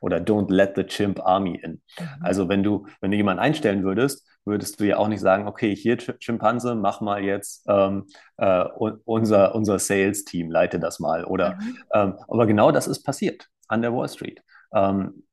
[0.00, 1.82] oder don't let the chimp army in.
[1.98, 2.06] Mhm.
[2.20, 5.76] Also wenn du, wenn du jemanden einstellen würdest, würdest du ja auch nicht sagen, okay,
[5.76, 8.06] hier Schimpanse, mach mal jetzt ähm,
[8.38, 8.64] äh,
[9.04, 11.24] unser, unser Sales-Team, leite das mal.
[11.24, 11.78] Oder, mhm.
[11.92, 15.24] ähm, aber genau das ist passiert an der Wall Street ähm,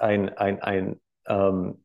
[0.00, 1.84] ein, ein, ein, ähm,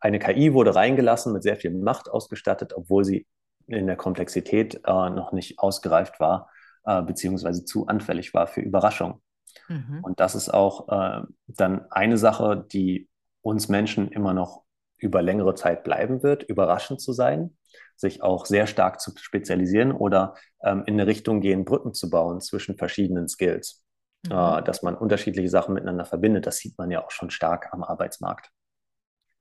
[0.00, 3.26] eine KI wurde reingelassen, mit sehr viel Macht ausgestattet, obwohl sie
[3.66, 6.50] in der Komplexität äh, noch nicht ausgereift war,
[6.88, 9.20] äh, beziehungsweise zu anfällig war für Überraschung.
[9.68, 10.00] Mhm.
[10.02, 13.08] Und das ist auch äh, dann eine Sache, die
[13.42, 14.64] uns Menschen immer noch
[14.96, 17.56] über längere Zeit bleiben wird, überraschend zu sein,
[17.96, 22.40] sich auch sehr stark zu spezialisieren oder ähm, in eine Richtung gehen, Brücken zu bauen
[22.40, 23.84] zwischen verschiedenen Skills
[24.26, 24.32] mhm.
[24.32, 26.46] äh, dass man unterschiedliche Sachen miteinander verbindet.
[26.46, 28.50] Das sieht man ja auch schon stark am Arbeitsmarkt.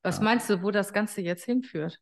[0.03, 1.99] Was meinst du, wo das Ganze jetzt hinführt?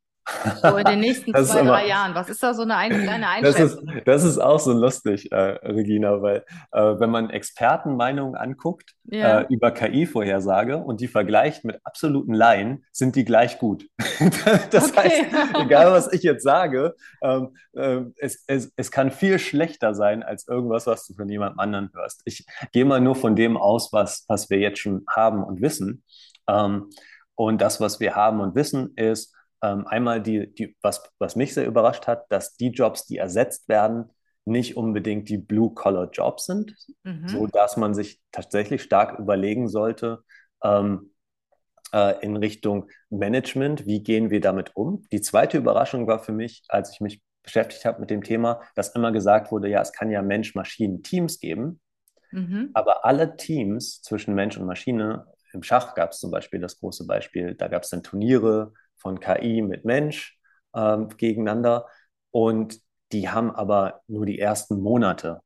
[0.62, 2.16] So in den nächsten zwei, immer, drei Jahren.
[2.16, 3.86] Was ist da so eine ein, kleine Einschätzung?
[3.86, 8.94] Das ist, das ist auch so lustig, äh, Regina, weil äh, wenn man Expertenmeinungen anguckt
[9.06, 9.42] ja.
[9.42, 13.88] äh, über KI-Vorhersage und die vergleicht mit absoluten Laien, sind die gleich gut.
[14.72, 15.26] das okay.
[15.32, 20.24] heißt, egal was ich jetzt sage, ähm, äh, es, es, es kann viel schlechter sein
[20.24, 22.22] als irgendwas, was du von jemandem anderen hörst.
[22.26, 26.04] Ich gehe mal nur von dem aus, was, was wir jetzt schon haben und wissen.
[26.48, 26.90] Ähm,
[27.36, 31.54] und das, was wir haben und wissen, ist, ähm, einmal die, die, was, was mich
[31.54, 34.12] sehr überrascht hat, dass die Jobs, die ersetzt werden,
[34.46, 37.28] nicht unbedingt die Blue-Collar-Jobs sind, mhm.
[37.28, 40.24] so dass man sich tatsächlich stark überlegen sollte
[40.64, 41.12] ähm,
[41.92, 45.04] äh, in Richtung Management, wie gehen wir damit um.
[45.12, 48.96] Die zweite Überraschung war für mich, als ich mich beschäftigt habe mit dem Thema, dass
[48.96, 51.80] immer gesagt wurde, ja, es kann ja Mensch-Maschinen-Teams geben,
[52.32, 52.70] mhm.
[52.74, 57.08] aber alle Teams zwischen Mensch und Maschine, im Schach gab es zum Beispiel das große
[57.08, 58.74] Beispiel, da gab es dann Turniere,
[59.06, 60.36] von KI mit Mensch
[60.76, 61.86] ähm, gegeneinander.
[62.32, 62.80] Und
[63.12, 65.42] die haben aber nur die ersten Monate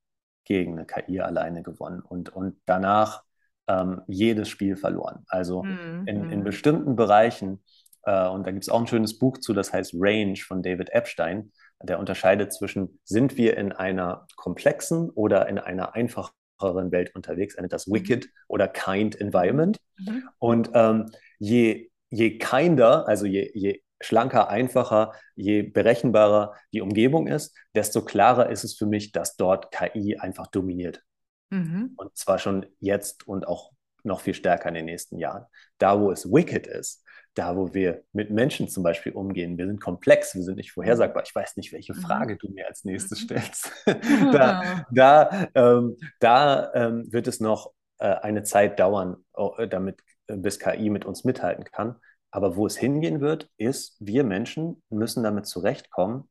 [0.45, 3.23] gegen eine KI alleine gewonnen und, und danach
[3.67, 5.25] ähm, jedes Spiel verloren.
[5.27, 6.07] Also mhm.
[6.07, 7.61] in, in bestimmten Bereichen,
[8.03, 10.91] äh, und da gibt es auch ein schönes Buch zu, das heißt Range von David
[10.91, 11.51] Epstein,
[11.83, 17.63] der unterscheidet zwischen, sind wir in einer komplexen oder in einer einfacheren Welt unterwegs, er
[17.63, 17.95] nennt das mhm.
[17.95, 19.77] Wicked oder Kind Environment.
[19.97, 20.29] Mhm.
[20.39, 27.55] Und ähm, je je kinder, also je, je schlanker, einfacher, je berechenbarer die Umgebung ist,
[27.75, 31.03] desto klarer ist es für mich, dass dort KI einfach dominiert.
[31.49, 31.93] Mhm.
[31.97, 33.71] Und zwar schon jetzt und auch
[34.03, 35.45] noch viel stärker in den nächsten Jahren.
[35.77, 39.81] Da, wo es wicked ist, da, wo wir mit Menschen zum Beispiel umgehen, wir sind
[39.81, 41.23] komplex, wir sind nicht vorhersagbar.
[41.23, 42.01] Ich weiß nicht, welche mhm.
[42.01, 43.25] Frage du mir als nächstes mhm.
[43.25, 43.71] stellst.
[44.33, 50.01] da da, ähm, da ähm, wird es noch äh, eine Zeit dauern, oh, damit
[50.37, 51.95] bis KI mit uns mithalten kann.
[52.31, 56.29] Aber wo es hingehen wird, ist, wir Menschen müssen damit zurechtkommen,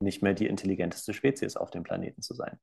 [0.00, 2.58] nicht mehr die intelligenteste Spezies auf dem Planeten zu sein.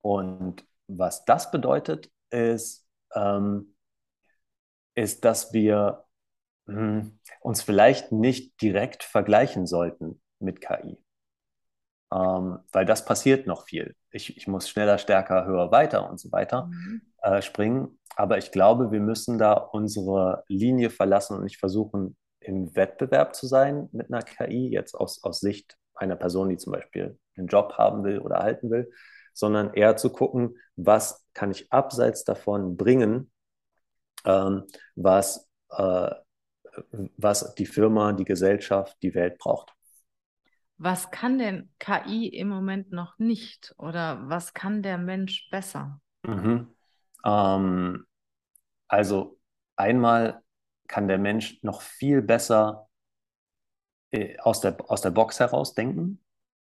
[0.00, 3.74] Und was das bedeutet, ist, ähm,
[4.94, 6.04] ist dass wir
[6.66, 10.98] mh, hm, uns vielleicht nicht direkt vergleichen sollten mit KI.
[12.12, 13.96] Ähm, weil das passiert noch viel.
[14.10, 17.11] Ich, ich muss schneller, stärker, höher, weiter und so weiter mhm.
[17.22, 17.98] Äh, springen.
[18.16, 23.46] Aber ich glaube, wir müssen da unsere Linie verlassen und nicht versuchen, im Wettbewerb zu
[23.46, 27.74] sein mit einer KI, jetzt aus, aus Sicht einer Person, die zum Beispiel einen Job
[27.78, 28.90] haben will oder erhalten will,
[29.32, 33.30] sondern eher zu gucken, was kann ich abseits davon bringen,
[34.24, 36.10] ähm, was, äh,
[37.16, 39.72] was die Firma, die Gesellschaft, die Welt braucht.
[40.78, 46.00] Was kann denn KI im Moment noch nicht oder was kann der Mensch besser?
[46.24, 46.74] Mhm.
[47.24, 48.06] Ähm,
[48.88, 49.38] also
[49.76, 50.42] einmal
[50.88, 52.88] kann der Mensch noch viel besser
[54.10, 56.22] äh, aus, der, aus der Box heraus denken.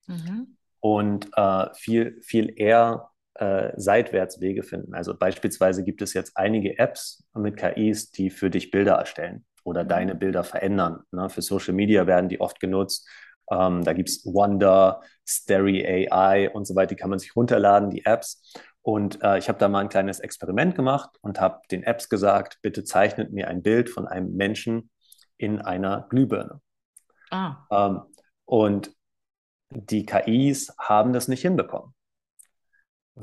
[0.07, 0.57] mhm.
[0.79, 4.93] und äh, viel, viel eher äh, Seitwärtswege finden.
[4.93, 9.83] Also beispielsweise gibt es jetzt einige Apps mit KIs, die für dich Bilder erstellen oder
[9.83, 9.89] mhm.
[9.89, 11.03] deine Bilder verändern.
[11.11, 11.29] Ne?
[11.29, 13.07] Für Social Media werden die oft genutzt.
[13.51, 16.87] Ähm, da gibt es Wonder, Starry AI und so weiter.
[16.87, 18.53] Die kann man sich runterladen, die Apps.
[18.81, 22.59] Und äh, ich habe da mal ein kleines Experiment gemacht und habe den Apps gesagt,
[22.61, 24.89] bitte zeichnet mir ein Bild von einem Menschen
[25.37, 26.61] in einer Glühbirne.
[27.29, 27.57] Ah.
[27.69, 28.01] Ähm,
[28.45, 28.91] und
[29.69, 31.93] die KIs haben das nicht hinbekommen,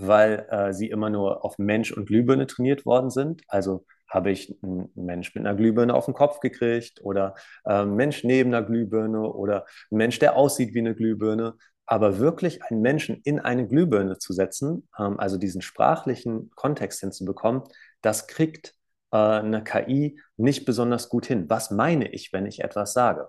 [0.01, 3.43] weil äh, sie immer nur auf Mensch und Glühbirne trainiert worden sind.
[3.49, 7.35] Also habe ich einen Mensch mit einer Glühbirne auf den Kopf gekriegt oder
[7.65, 11.55] äh, einen Mensch neben einer Glühbirne oder einen Mensch, der aussieht wie eine Glühbirne.
[11.85, 17.63] Aber wirklich einen Menschen in eine Glühbirne zu setzen, ähm, also diesen sprachlichen Kontext hinzubekommen,
[18.01, 18.75] das kriegt
[19.11, 21.47] äh, eine KI nicht besonders gut hin.
[21.49, 23.29] Was meine ich, wenn ich etwas sage?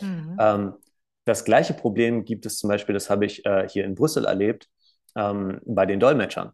[0.00, 0.36] Mhm.
[0.38, 0.74] Ähm,
[1.24, 4.68] das gleiche Problem gibt es zum Beispiel, das habe ich äh, hier in Brüssel erlebt,
[5.16, 6.52] ähm, bei den Dolmetschern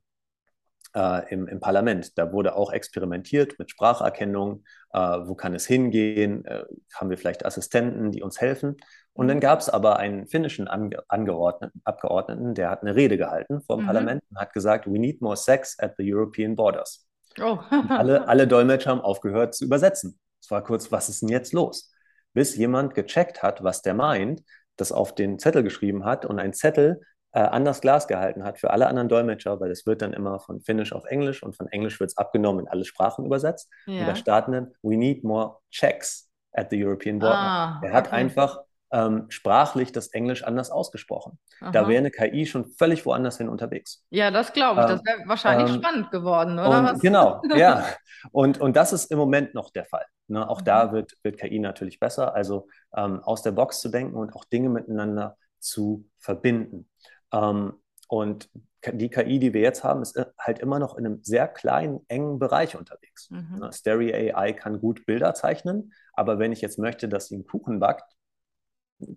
[0.94, 2.16] äh, im, im, Parlament.
[2.18, 4.64] Da wurde auch experimentiert mit Spracherkennung.
[4.92, 6.44] Äh, wo kann es hingehen?
[6.44, 6.64] Äh,
[6.94, 8.76] haben wir vielleicht Assistenten, die uns helfen?
[9.12, 9.42] Und dann mhm.
[9.42, 13.86] gab es aber einen finnischen Ange Abgeordneten, der hat eine Rede gehalten vor dem mhm.
[13.86, 17.06] Parlament und hat gesagt, we need more sex at the European borders.
[17.40, 17.58] Oh.
[17.70, 20.18] alle, alle Dolmetscher haben aufgehört zu übersetzen.
[20.40, 21.92] Es war kurz, was ist denn jetzt los?
[22.32, 24.42] Bis jemand gecheckt hat, was der meint,
[24.76, 27.00] das auf den Zettel geschrieben hat und ein Zettel
[27.32, 30.38] äh, an das Glas gehalten hat für alle anderen Dolmetscher, weil es wird dann immer
[30.40, 33.70] von Finnisch auf Englisch und von Englisch wird es abgenommen in alle Sprachen übersetzt.
[33.86, 34.00] Ja.
[34.00, 37.36] Und da starten dann, we need more checks at the European Border.
[37.36, 38.16] Ah, er hat okay.
[38.16, 38.60] einfach
[38.92, 41.38] ähm, sprachlich das Englisch anders ausgesprochen.
[41.60, 41.70] Aha.
[41.70, 44.04] Da wäre eine KI schon völlig woanders hin unterwegs.
[44.10, 44.86] Ja, das glaube ich.
[44.86, 46.92] Das wäre ähm, wahrscheinlich ähm, spannend geworden, oder?
[46.92, 47.84] Und, genau, ja.
[48.30, 50.06] Und, und das ist im Moment noch der Fall.
[50.28, 50.48] Ne?
[50.48, 50.64] Auch mhm.
[50.64, 52.34] da wird, wird KI natürlich besser.
[52.34, 56.88] Also ähm, aus der Box zu denken und auch Dinge miteinander zu verbinden.
[57.32, 57.74] Ähm,
[58.08, 58.48] und
[58.92, 62.00] die KI, die wir jetzt haben, ist äh, halt immer noch in einem sehr kleinen,
[62.08, 63.30] engen Bereich unterwegs.
[63.30, 63.58] Mhm.
[63.58, 67.46] Ne, Stereo AI kann gut Bilder zeichnen, aber wenn ich jetzt möchte, dass sie einen
[67.46, 68.14] Kuchen backt,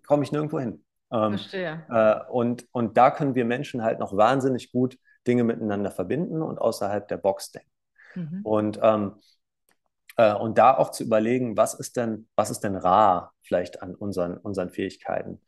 [0.05, 0.83] komme ich nirgendwo hin.
[1.11, 1.85] Ähm, Verstehe.
[1.89, 6.59] Äh, und, und da können wir Menschen halt noch wahnsinnig gut Dinge miteinander verbinden und
[6.59, 7.71] außerhalb der Box denken.
[8.15, 8.41] Mhm.
[8.43, 9.15] Und, ähm,
[10.17, 13.95] äh, und da auch zu überlegen, was ist denn, was ist denn rar vielleicht an
[13.95, 15.41] unseren, unseren Fähigkeiten?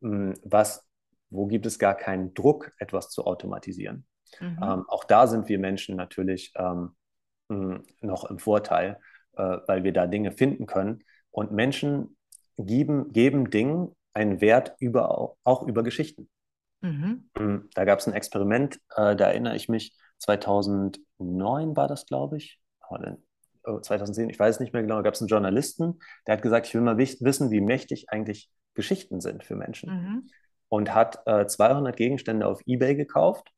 [0.00, 0.86] Was,
[1.34, 4.06] wo gibt es gar keinen Druck, etwas zu automatisieren?
[4.40, 4.58] Mhm.
[4.62, 6.94] Ähm, auch da sind wir Menschen natürlich ähm,
[7.48, 8.98] hm, noch im Vorteil,
[9.36, 11.04] äh, weil wir da Dinge finden können.
[11.30, 12.16] Und Menschen
[12.56, 16.30] geben, geben Dingen einen Wert über, auch über Geschichten.
[16.80, 17.28] Mhm.
[17.36, 22.36] Hm, da gab es ein Experiment, äh, da erinnere ich mich, 2009 war das, glaube
[22.36, 22.60] ich.
[23.80, 26.66] 2010, ich weiß es nicht mehr genau, da gab es einen Journalisten, der hat gesagt,
[26.66, 29.90] ich will mal wissen, wie mächtig eigentlich Geschichten sind für Menschen.
[29.90, 30.28] Mhm
[30.74, 33.52] und hat äh, 200 Gegenstände auf eBay gekauft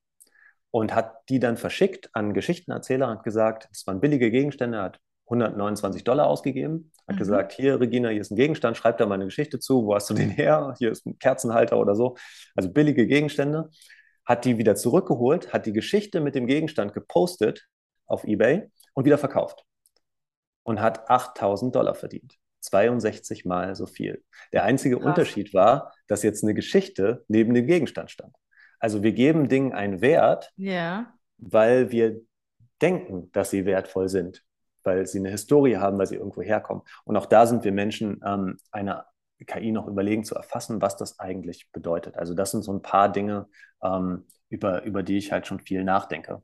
[0.71, 5.01] und hat die dann verschickt an Geschichtenerzähler und hat gesagt, das waren billige Gegenstände, hat
[5.25, 7.21] 129 Dollar ausgegeben, hat mhm.
[7.21, 10.11] gesagt, hier Regina, hier ist ein Gegenstand, schreib da mal eine Geschichte zu, wo hast
[10.11, 10.75] du den her?
[10.79, 12.17] Hier ist ein Kerzenhalter oder so.
[12.55, 13.71] Also billige Gegenstände.
[14.27, 17.67] Hat die wieder zurückgeholt, hat die Geschichte mit dem Gegenstand gepostet
[18.07, 19.65] auf eBay und wieder verkauft.
[20.65, 22.37] Und hat 8000 Dollar verdient.
[22.67, 24.23] 62 Mal so viel.
[24.53, 25.07] Der einzige Krass.
[25.07, 28.35] Unterschied war, dass jetzt eine Geschichte neben dem Gegenstand stand.
[28.79, 31.13] Also wir geben Dingen einen Wert, ja.
[31.39, 32.21] weil wir
[32.83, 34.45] denken, dass sie wertvoll sind,
[34.83, 36.83] weil sie eine Historie haben, weil sie irgendwo herkommen.
[37.05, 39.07] Und auch da sind wir Menschen ähm, einer
[39.47, 42.17] KI noch überlegen zu erfassen, was das eigentlich bedeutet.
[42.17, 43.49] Also das sind so ein paar Dinge,
[43.83, 46.43] ähm, über, über die ich halt schon viel nachdenke.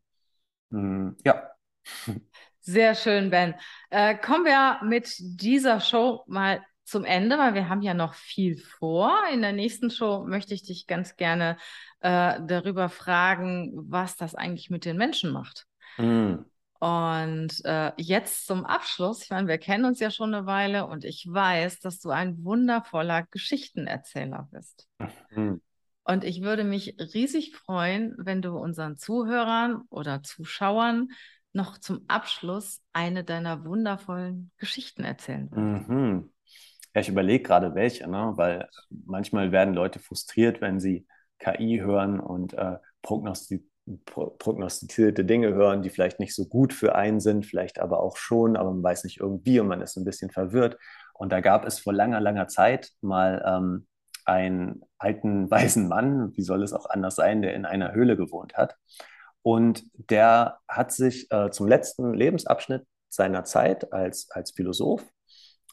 [0.70, 1.50] Hm, ja.
[2.64, 3.54] Sehr schön, Ben.
[3.90, 8.56] Äh, kommen wir mit dieser Show mal zum Ende, weil wir haben ja noch viel
[8.56, 9.12] vor.
[9.32, 11.56] In der nächsten Show möchte ich dich ganz gerne
[12.00, 15.66] äh, darüber fragen, was das eigentlich mit den Menschen macht.
[15.98, 16.34] Mm.
[16.78, 21.04] Und äh, jetzt zum Abschluss, ich meine, wir kennen uns ja schon eine Weile und
[21.04, 24.88] ich weiß, dass du ein wundervoller Geschichtenerzähler bist.
[25.30, 25.54] Mm.
[26.04, 31.08] Und ich würde mich riesig freuen, wenn du unseren Zuhörern oder Zuschauern
[31.52, 35.88] noch zum Abschluss eine deiner wundervollen Geschichten erzählen würdest.
[35.88, 36.32] Mhm.
[36.94, 38.32] Ja, ich überlege gerade welche, ne?
[38.36, 41.06] weil manchmal werden Leute frustriert, wenn sie
[41.38, 43.64] KI hören und äh, prognostiziert
[44.04, 48.56] prognostizierte Dinge hören, die vielleicht nicht so gut für einen sind, vielleicht aber auch schon,
[48.56, 50.78] aber man weiß nicht irgendwie und man ist ein bisschen verwirrt.
[51.14, 53.86] Und da gab es vor langer, langer Zeit mal ähm,
[54.24, 58.56] einen alten, weisen Mann, wie soll es auch anders sein, der in einer Höhle gewohnt
[58.56, 58.76] hat.
[59.42, 65.04] Und der hat sich äh, zum letzten Lebensabschnitt seiner Zeit als, als Philosoph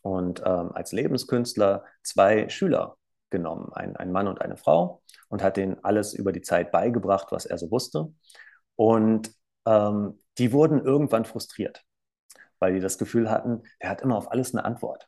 [0.02, 2.98] und ähm, als Lebenskünstler zwei Schüler
[3.30, 7.28] genommen, ein, ein Mann und eine Frau, und hat denen alles über die Zeit beigebracht,
[7.32, 8.12] was er so wusste.
[8.76, 9.32] Und
[9.66, 11.84] ähm, die wurden irgendwann frustriert,
[12.60, 15.08] weil die das Gefühl hatten, er hat immer auf alles eine Antwort.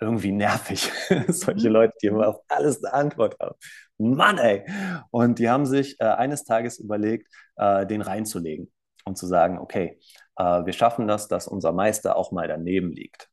[0.00, 0.90] Irgendwie nervig,
[1.28, 1.74] solche mhm.
[1.74, 3.54] Leute, die immer auf alles eine Antwort haben.
[4.00, 4.64] Mann, ey!
[5.10, 8.72] Und die haben sich äh, eines Tages überlegt, äh, den reinzulegen
[9.04, 10.00] und zu sagen, okay,
[10.36, 13.28] äh, wir schaffen das, dass unser Meister auch mal daneben liegt.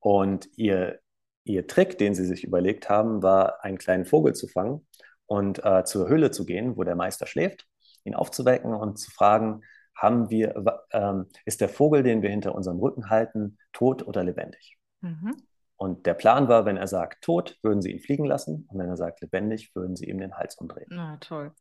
[0.00, 1.00] Und ihr,
[1.44, 4.86] ihr Trick, den sie sich überlegt haben, war, einen kleinen Vogel zu fangen
[5.26, 7.66] und äh, zur Höhle zu gehen, wo der Meister schläft,
[8.04, 9.62] ihn aufzuwecken und zu fragen,
[9.94, 14.78] haben wir, ähm, ist der Vogel, den wir hinter unserem Rücken halten, tot oder lebendig?
[15.00, 15.34] Mhm.
[15.78, 18.66] Und der Plan war, wenn er sagt tot, würden sie ihn fliegen lassen.
[18.68, 20.88] Und wenn er sagt lebendig, würden sie ihm den Hals umdrehen.
[20.90, 21.52] Na, toll.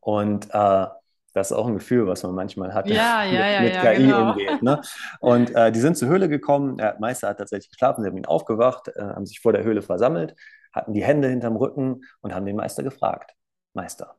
[0.00, 0.86] Und äh,
[1.32, 4.02] das ist auch ein Gefühl, was man manchmal hat, ja, mit, ja, mit ja, KI
[4.04, 4.30] genau.
[4.30, 4.62] umgeht.
[4.62, 4.80] Ne?
[5.18, 6.76] Und äh, die sind zur Höhle gekommen.
[6.76, 9.82] Der Meister hat tatsächlich geschlafen, sie haben ihn aufgewacht, äh, haben sich vor der Höhle
[9.82, 10.36] versammelt,
[10.72, 13.34] hatten die Hände hinterm Rücken und haben den Meister gefragt:
[13.72, 14.14] Meister,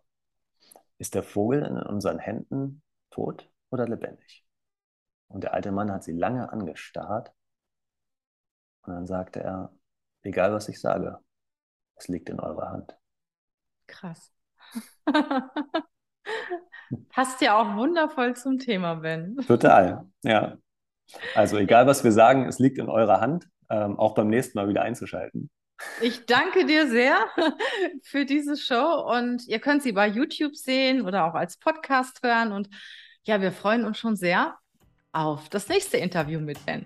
[0.97, 4.43] ist der Vogel in unseren Händen tot oder lebendig?
[5.29, 7.31] Und der alte Mann hat sie lange angestarrt
[8.87, 9.71] und dann sagte er,
[10.23, 11.19] egal was ich sage,
[11.95, 12.97] es liegt in eurer Hand.
[13.87, 14.31] Krass.
[17.09, 19.37] Passt ja auch wundervoll zum Thema, Ben.
[19.47, 20.57] Total, ja.
[21.35, 24.67] Also egal was wir sagen, es liegt in eurer Hand, ähm, auch beim nächsten Mal
[24.67, 25.49] wieder einzuschalten.
[26.01, 27.17] Ich danke dir sehr
[28.03, 32.51] für diese Show und ihr könnt sie bei YouTube sehen oder auch als Podcast hören.
[32.51, 32.69] Und
[33.23, 34.57] ja, wir freuen uns schon sehr
[35.11, 36.85] auf das nächste Interview mit Ben.